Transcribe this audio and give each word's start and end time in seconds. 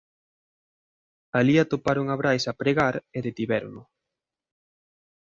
Alí 1.39 1.55
atoparon 1.59 2.07
a 2.09 2.15
Brais 2.21 2.45
a 2.51 2.53
pregar 2.61 2.95
e 3.17 3.19
detivérono. 3.27 3.81